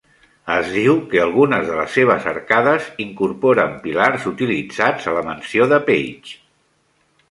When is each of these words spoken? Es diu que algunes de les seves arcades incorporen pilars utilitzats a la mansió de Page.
Es 0.53 0.69
diu 0.77 0.95
que 1.11 1.21
algunes 1.25 1.67
de 1.67 1.75
les 1.81 1.93
seves 1.99 2.25
arcades 2.33 2.89
incorporen 3.07 3.79
pilars 3.87 4.29
utilitzats 4.35 5.11
a 5.15 5.19
la 5.21 5.27
mansió 5.33 5.73
de 5.77 5.85
Page. 5.93 6.39